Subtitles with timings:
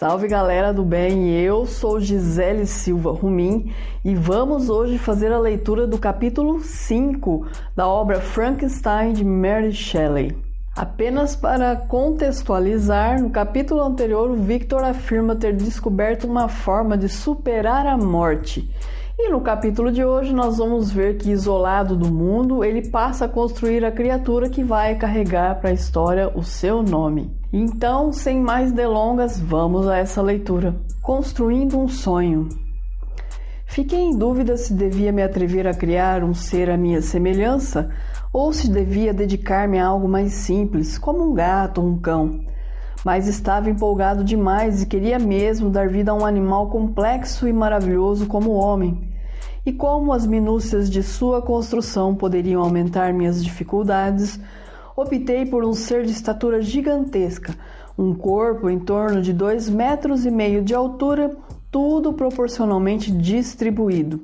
[0.00, 3.70] Salve galera do bem, eu sou Gisele Silva Rumim
[4.02, 7.46] e vamos hoje fazer a leitura do capítulo 5
[7.76, 10.34] da obra Frankenstein de Mary Shelley.
[10.74, 17.86] Apenas para contextualizar, no capítulo anterior o Victor afirma ter descoberto uma forma de superar
[17.86, 18.70] a morte.
[19.22, 23.28] E no capítulo de hoje nós vamos ver que isolado do mundo, ele passa a
[23.28, 27.30] construir a criatura que vai carregar para a história o seu nome.
[27.52, 30.74] Então, sem mais delongas, vamos a essa leitura.
[31.02, 32.48] Construindo um sonho.
[33.66, 37.90] Fiquei em dúvida se devia me atrever a criar um ser à minha semelhança
[38.32, 42.40] ou se devia dedicar-me a algo mais simples, como um gato ou um cão.
[43.04, 48.26] Mas estava empolgado demais e queria mesmo dar vida a um animal complexo e maravilhoso
[48.26, 49.09] como o homem.
[49.64, 54.40] E como as minúcias de sua construção poderiam aumentar minhas dificuldades,
[54.96, 57.54] optei por um ser de estatura gigantesca,
[57.98, 61.36] um corpo em torno de dois metros e meio de altura,
[61.70, 64.20] tudo proporcionalmente distribuído.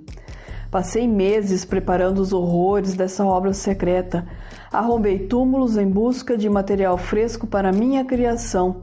[0.70, 4.26] Passei meses preparando os horrores dessa obra secreta.
[4.72, 8.82] Arrombei túmulos em busca de material fresco para minha criação.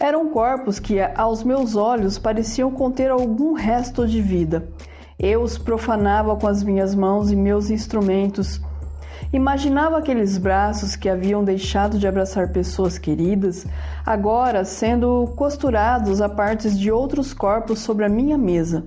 [0.00, 4.68] Eram corpos que, aos meus olhos, pareciam conter algum resto de vida.
[5.18, 8.60] Eu os profanava com as minhas mãos e meus instrumentos.
[9.32, 13.66] Imaginava aqueles braços que haviam deixado de abraçar pessoas queridas,
[14.06, 18.86] agora sendo costurados a partes de outros corpos sobre a minha mesa.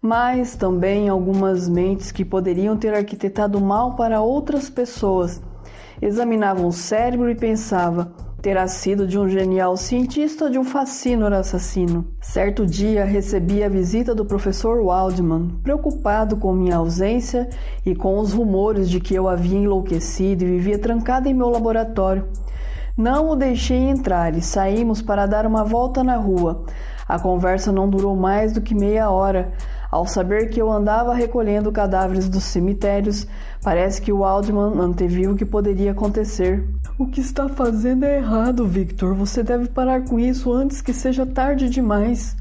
[0.00, 5.40] Mas também algumas mentes que poderiam ter arquitetado mal para outras pessoas.
[6.02, 8.12] Examinavam o cérebro e pensava:
[8.42, 12.04] terá sido de um genial cientista ou de um fascínio assassino.
[12.20, 17.48] Certo dia recebi a visita do professor Waldman, preocupado com minha ausência
[17.86, 22.26] e com os rumores de que eu havia enlouquecido e vivia trancada em meu laboratório.
[22.96, 26.64] Não o deixei entrar e saímos para dar uma volta na rua.
[27.08, 29.52] A conversa não durou mais do que meia hora.
[29.92, 33.26] Ao saber que eu andava recolhendo cadáveres dos cemitérios,
[33.62, 36.66] parece que o Waldman anteviu o que poderia acontecer.
[36.98, 39.14] O que está fazendo é errado, Victor.
[39.14, 42.34] Você deve parar com isso antes que seja tarde demais.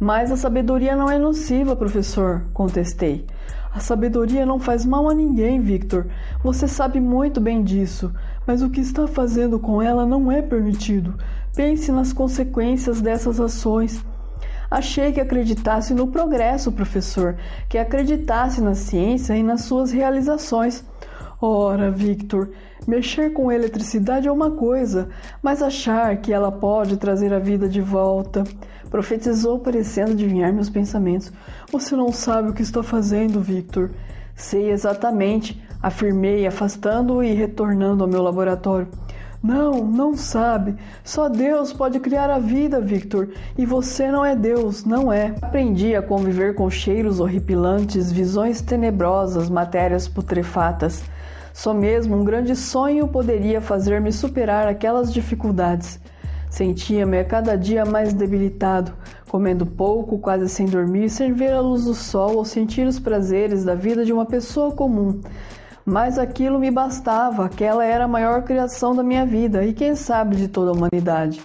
[0.00, 3.24] Mas a sabedoria não é nociva, professor, contestei.
[3.72, 6.08] A sabedoria não faz mal a ninguém, Victor.
[6.42, 8.12] Você sabe muito bem disso.
[8.44, 11.14] Mas o que está fazendo com ela não é permitido.
[11.54, 14.04] Pense nas consequências dessas ações.
[14.70, 17.36] Achei que acreditasse no progresso, professor,
[17.68, 20.84] que acreditasse na ciência e nas suas realizações.
[21.42, 22.50] Ora, Victor,
[22.86, 25.08] mexer com eletricidade é uma coisa,
[25.42, 28.44] mas achar que ela pode trazer a vida de volta.
[28.90, 31.32] Profetizou, parecendo adivinhar meus pensamentos.
[31.72, 33.90] Você não sabe o que está fazendo, Victor.
[34.36, 38.88] Sei exatamente, afirmei, afastando-o e retornando ao meu laboratório.
[39.42, 40.76] Não, não sabe.
[41.02, 43.30] Só Deus pode criar a vida, Victor.
[43.56, 45.34] E você não é Deus, não é.
[45.40, 51.02] Aprendi a conviver com cheiros horripilantes, visões tenebrosas, matérias putrefatas.
[51.54, 55.98] Só mesmo um grande sonho poderia fazer-me superar aquelas dificuldades.
[56.50, 58.92] Sentia-me a cada dia mais debilitado,
[59.28, 63.64] comendo pouco, quase sem dormir, sem ver a luz do sol ou sentir os prazeres
[63.64, 65.20] da vida de uma pessoa comum.
[65.90, 70.36] Mas aquilo me bastava, aquela era a maior criação da minha vida e quem sabe
[70.36, 71.42] de toda a humanidade.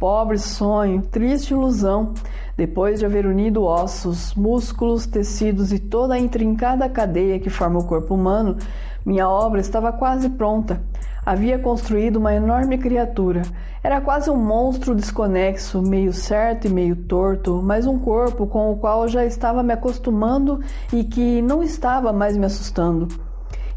[0.00, 2.12] Pobre sonho, triste ilusão.
[2.56, 7.86] Depois de haver unido ossos, músculos, tecidos e toda a intrincada cadeia que forma o
[7.86, 8.56] corpo humano,
[9.04, 10.82] minha obra estava quase pronta.
[11.24, 13.42] Havia construído uma enorme criatura.
[13.84, 18.78] Era quase um monstro desconexo, meio certo e meio torto, mas um corpo com o
[18.78, 20.58] qual já estava me acostumando
[20.92, 23.25] e que não estava mais me assustando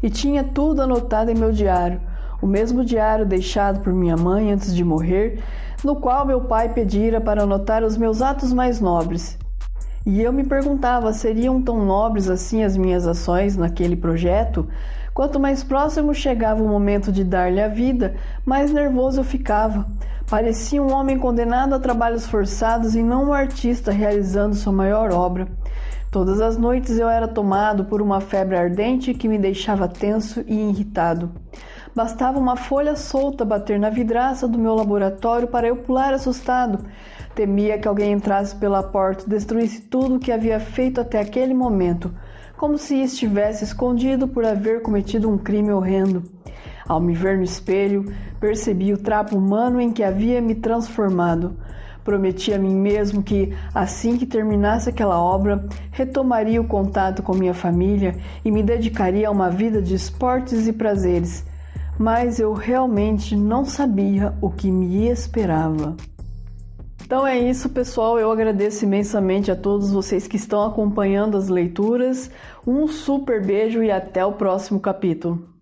[0.02, 2.00] e tinha tudo anotado em meu diário,
[2.40, 5.42] o mesmo diário deixado por minha mãe antes de morrer,
[5.84, 9.38] no qual meu pai pedira para anotar os meus atos mais nobres.
[10.06, 14.66] E eu me perguntava, seriam tão nobres assim as minhas ações naquele projeto?
[15.12, 18.14] Quanto mais próximo chegava o momento de dar-lhe a vida,
[18.44, 19.86] mais nervoso eu ficava.
[20.30, 25.48] Parecia um homem condenado a trabalhos forçados e não um artista realizando sua maior obra.
[26.10, 30.70] Todas as noites eu era tomado por uma febre ardente que me deixava tenso e
[30.70, 31.30] irritado.
[31.94, 36.84] Bastava uma folha solta bater na vidraça do meu laboratório para eu pular assustado.
[37.32, 41.54] Temia que alguém entrasse pela porta e destruísse tudo o que havia feito até aquele
[41.54, 42.12] momento,
[42.56, 46.24] como se estivesse escondido por haver cometido um crime horrendo.
[46.88, 51.56] Ao me ver no espelho, percebi o trapo humano em que havia me transformado.
[52.10, 57.54] Prometi a mim mesmo que, assim que terminasse aquela obra, retomaria o contato com minha
[57.54, 61.46] família e me dedicaria a uma vida de esportes e prazeres.
[61.96, 65.96] Mas eu realmente não sabia o que me esperava.
[67.00, 68.18] Então é isso, pessoal.
[68.18, 72.28] Eu agradeço imensamente a todos vocês que estão acompanhando as leituras.
[72.66, 75.59] Um super beijo e até o próximo capítulo.